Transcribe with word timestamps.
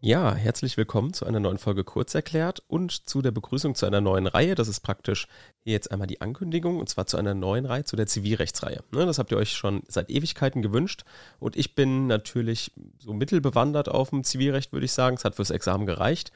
Ja, 0.00 0.34
herzlich 0.34 0.76
willkommen 0.76 1.14
zu 1.14 1.24
einer 1.24 1.40
neuen 1.40 1.56
Folge 1.56 1.82
Kurzerklärt 1.82 2.62
und 2.68 3.08
zu 3.08 3.22
der 3.22 3.30
Begrüßung 3.30 3.74
zu 3.74 3.86
einer 3.86 4.02
neuen 4.02 4.26
Reihe. 4.26 4.54
Das 4.54 4.68
ist 4.68 4.80
praktisch 4.80 5.26
hier 5.64 5.72
jetzt 5.72 5.90
einmal 5.90 6.06
die 6.06 6.20
Ankündigung 6.20 6.78
und 6.78 6.90
zwar 6.90 7.06
zu 7.06 7.16
einer 7.16 7.32
neuen 7.32 7.64
Reihe, 7.64 7.84
zu 7.84 7.96
der 7.96 8.06
Zivilrechtsreihe. 8.06 8.84
Ne, 8.92 9.06
das 9.06 9.18
habt 9.18 9.32
ihr 9.32 9.38
euch 9.38 9.52
schon 9.52 9.82
seit 9.88 10.10
Ewigkeiten 10.10 10.60
gewünscht 10.60 11.04
und 11.40 11.56
ich 11.56 11.74
bin 11.74 12.06
natürlich 12.08 12.72
so 12.98 13.14
mittelbewandert 13.14 13.88
auf 13.88 14.10
dem 14.10 14.22
Zivilrecht, 14.22 14.70
würde 14.74 14.84
ich 14.84 14.92
sagen. 14.92 15.16
Es 15.16 15.24
hat 15.24 15.36
fürs 15.36 15.50
Examen 15.50 15.86
gereicht 15.86 16.30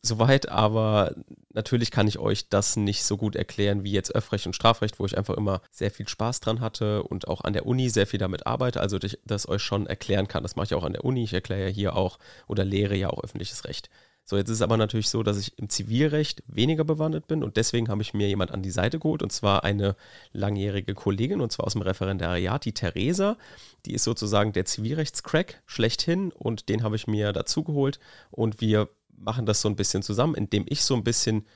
soweit, 0.00 0.48
aber 0.48 1.14
natürlich 1.50 1.90
kann 1.90 2.08
ich 2.08 2.18
euch 2.18 2.48
das 2.48 2.76
nicht 2.76 3.04
so 3.04 3.16
gut 3.16 3.36
erklären 3.36 3.84
wie 3.84 3.92
jetzt 3.92 4.14
Öffrecht 4.14 4.46
und 4.46 4.54
Strafrecht, 4.54 4.98
wo 4.98 5.06
ich 5.06 5.18
einfach 5.18 5.36
immer 5.36 5.60
sehr 5.70 5.90
viel 5.90 6.08
Spaß 6.08 6.40
dran 6.40 6.60
hatte 6.60 7.02
und 7.02 7.28
auch 7.28 7.42
an 7.42 7.52
der 7.52 7.66
Uni 7.66 7.90
sehr 7.90 8.06
viel 8.06 8.18
damit 8.18 8.46
arbeite, 8.46 8.80
also 8.80 8.98
dass 8.98 9.12
ich 9.12 9.20
das 9.24 9.48
euch 9.48 9.62
schon 9.62 9.86
erklären 9.86 10.28
kann. 10.28 10.42
Das 10.42 10.56
mache 10.56 10.66
ich 10.66 10.74
auch 10.74 10.84
an 10.84 10.94
der 10.94 11.04
Uni, 11.04 11.24
ich 11.24 11.34
erkläre 11.34 11.68
ja 11.68 11.68
hier 11.68 11.96
auch 11.96 12.18
oder 12.48 12.64
lehre 12.64 12.96
ja 12.96 13.10
auch 13.10 13.22
öffentliches 13.22 13.64
Recht. 13.64 13.90
So, 14.24 14.36
jetzt 14.36 14.48
ist 14.48 14.56
es 14.56 14.62
aber 14.62 14.76
natürlich 14.76 15.08
so, 15.08 15.24
dass 15.24 15.36
ich 15.36 15.58
im 15.58 15.68
Zivilrecht 15.68 16.44
weniger 16.46 16.84
bewandert 16.84 17.26
bin 17.26 17.42
und 17.42 17.56
deswegen 17.56 17.88
habe 17.88 18.02
ich 18.02 18.14
mir 18.14 18.28
jemand 18.28 18.52
an 18.52 18.62
die 18.62 18.70
Seite 18.70 19.00
geholt 19.00 19.20
und 19.20 19.32
zwar 19.32 19.64
eine 19.64 19.96
langjährige 20.32 20.94
Kollegin 20.94 21.40
und 21.40 21.50
zwar 21.50 21.66
aus 21.66 21.72
dem 21.72 21.82
Referendariat, 21.82 22.64
die 22.64 22.72
Theresa. 22.72 23.36
Die 23.84 23.94
ist 23.94 24.04
sozusagen 24.04 24.52
der 24.52 24.64
Zivilrechtscrack 24.64 25.60
schlechthin 25.66 26.30
und 26.30 26.68
den 26.68 26.84
habe 26.84 26.94
ich 26.94 27.08
mir 27.08 27.32
dazu 27.32 27.64
geholt 27.64 27.98
und 28.30 28.60
wir 28.60 28.88
machen 29.22 29.46
das 29.46 29.60
so 29.60 29.68
ein 29.68 29.76
bisschen 29.76 30.02
zusammen, 30.02 30.34
indem 30.34 30.64
ich 30.68 30.82
so 30.82 30.94
ein 30.94 31.04
bisschen 31.04 31.46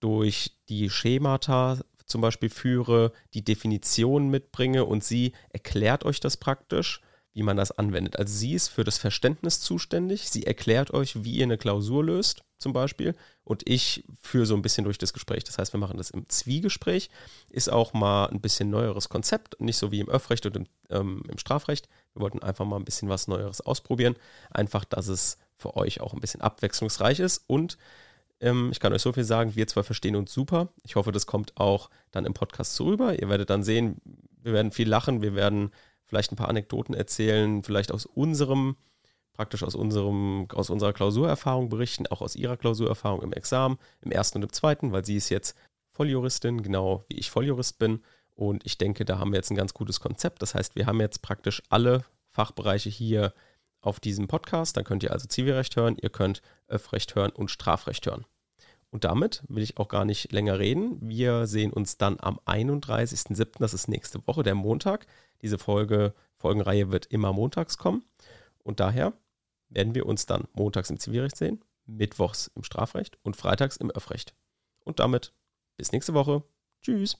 durch 0.00 0.58
die 0.68 0.90
Schemata 0.90 1.78
zum 2.06 2.20
Beispiel 2.20 2.50
führe, 2.50 3.12
die 3.34 3.44
Definitionen 3.44 4.28
mitbringe 4.28 4.84
und 4.84 5.04
sie 5.04 5.32
erklärt 5.50 6.04
euch 6.04 6.20
das 6.20 6.36
praktisch, 6.36 7.00
wie 7.32 7.42
man 7.42 7.56
das 7.56 7.72
anwendet. 7.72 8.18
Also 8.18 8.34
sie 8.34 8.52
ist 8.52 8.68
für 8.68 8.84
das 8.84 8.98
Verständnis 8.98 9.60
zuständig, 9.60 10.28
sie 10.28 10.44
erklärt 10.44 10.92
euch, 10.92 11.24
wie 11.24 11.36
ihr 11.36 11.44
eine 11.44 11.56
Klausur 11.56 12.04
löst, 12.04 12.44
zum 12.58 12.72
Beispiel, 12.72 13.14
und 13.44 13.68
ich 13.68 14.04
führe 14.20 14.46
so 14.46 14.54
ein 14.54 14.62
bisschen 14.62 14.84
durch 14.84 14.98
das 14.98 15.12
Gespräch. 15.12 15.42
Das 15.44 15.58
heißt, 15.58 15.72
wir 15.72 15.80
machen 15.80 15.96
das 15.96 16.10
im 16.10 16.28
Zwiegespräch, 16.28 17.10
ist 17.48 17.72
auch 17.72 17.92
mal 17.92 18.26
ein 18.26 18.40
bisschen 18.40 18.70
neueres 18.70 19.08
Konzept, 19.08 19.60
nicht 19.60 19.78
so 19.78 19.90
wie 19.90 20.00
im 20.00 20.08
Öffrecht 20.08 20.46
und 20.46 20.56
im, 20.56 20.66
ähm, 20.90 21.22
im 21.28 21.38
Strafrecht. 21.38 21.88
Wir 22.14 22.22
wollten 22.22 22.42
einfach 22.42 22.64
mal 22.64 22.76
ein 22.76 22.84
bisschen 22.84 23.08
was 23.08 23.26
Neueres 23.26 23.60
ausprobieren, 23.62 24.16
einfach, 24.50 24.84
dass 24.84 25.08
es 25.08 25.38
für 25.62 25.76
euch 25.76 26.00
auch 26.00 26.12
ein 26.12 26.20
bisschen 26.20 26.40
abwechslungsreich 26.40 27.20
ist. 27.20 27.44
Und 27.46 27.78
ähm, 28.40 28.70
ich 28.72 28.80
kann 28.80 28.92
euch 28.92 29.02
so 29.02 29.12
viel 29.12 29.24
sagen, 29.24 29.56
wir 29.56 29.66
zwei 29.66 29.82
verstehen 29.82 30.16
uns 30.16 30.32
super. 30.32 30.68
Ich 30.82 30.96
hoffe, 30.96 31.12
das 31.12 31.26
kommt 31.26 31.56
auch 31.56 31.88
dann 32.10 32.26
im 32.26 32.34
Podcast 32.34 32.74
so 32.74 32.84
rüber. 32.84 33.18
Ihr 33.18 33.28
werdet 33.28 33.48
dann 33.50 33.62
sehen, 33.62 33.96
wir 34.42 34.52
werden 34.52 34.72
viel 34.72 34.88
lachen, 34.88 35.22
wir 35.22 35.34
werden 35.34 35.70
vielleicht 36.04 36.32
ein 36.32 36.36
paar 36.36 36.48
Anekdoten 36.48 36.94
erzählen, 36.94 37.62
vielleicht 37.62 37.92
aus 37.92 38.04
unserem, 38.04 38.76
praktisch 39.32 39.62
aus 39.62 39.74
unserem, 39.74 40.48
aus 40.52 40.68
unserer 40.68 40.92
Klausurerfahrung 40.92 41.68
berichten, 41.68 42.06
auch 42.08 42.20
aus 42.20 42.36
ihrer 42.36 42.56
Klausurerfahrung 42.56 43.22
im 43.22 43.32
Examen, 43.32 43.78
im 44.02 44.10
ersten 44.10 44.38
und 44.38 44.42
im 44.42 44.52
zweiten, 44.52 44.92
weil 44.92 45.04
sie 45.04 45.16
ist 45.16 45.30
jetzt 45.30 45.56
Volljuristin, 45.92 46.62
genau 46.62 47.04
wie 47.08 47.18
ich 47.18 47.30
Volljurist 47.30 47.78
bin. 47.78 48.02
Und 48.34 48.64
ich 48.66 48.76
denke, 48.76 49.04
da 49.04 49.18
haben 49.18 49.30
wir 49.30 49.36
jetzt 49.36 49.50
ein 49.50 49.56
ganz 49.56 49.72
gutes 49.72 50.00
Konzept. 50.00 50.42
Das 50.42 50.54
heißt, 50.54 50.74
wir 50.74 50.86
haben 50.86 51.00
jetzt 51.00 51.22
praktisch 51.22 51.62
alle 51.68 52.04
Fachbereiche 52.30 52.90
hier 52.90 53.32
auf 53.82 54.00
diesem 54.00 54.28
Podcast. 54.28 54.76
Dann 54.76 54.84
könnt 54.84 55.02
ihr 55.02 55.12
also 55.12 55.26
Zivilrecht 55.28 55.76
hören, 55.76 55.96
ihr 56.00 56.10
könnt 56.10 56.40
Öffrecht 56.68 57.14
hören 57.14 57.32
und 57.32 57.50
Strafrecht 57.50 58.06
hören. 58.06 58.24
Und 58.90 59.04
damit 59.04 59.42
will 59.48 59.62
ich 59.62 59.78
auch 59.78 59.88
gar 59.88 60.04
nicht 60.04 60.32
länger 60.32 60.58
reden. 60.58 60.98
Wir 61.00 61.46
sehen 61.46 61.72
uns 61.72 61.96
dann 61.96 62.18
am 62.20 62.38
31.07., 62.46 63.58
das 63.58 63.74
ist 63.74 63.88
nächste 63.88 64.26
Woche, 64.26 64.42
der 64.42 64.54
Montag. 64.54 65.06
Diese 65.40 65.58
Folge, 65.58 66.14
Folgenreihe 66.36 66.90
wird 66.90 67.06
immer 67.06 67.32
montags 67.32 67.78
kommen. 67.78 68.04
Und 68.62 68.80
daher 68.80 69.14
werden 69.70 69.94
wir 69.94 70.06
uns 70.06 70.26
dann 70.26 70.46
montags 70.52 70.90
im 70.90 70.98
Zivilrecht 70.98 71.36
sehen, 71.36 71.64
mittwochs 71.86 72.50
im 72.54 72.64
Strafrecht 72.64 73.18
und 73.22 73.36
freitags 73.36 73.78
im 73.78 73.90
Öffrecht. 73.90 74.34
Und 74.84 75.00
damit 75.00 75.32
bis 75.76 75.92
nächste 75.92 76.12
Woche. 76.12 76.42
Tschüss. 76.82 77.16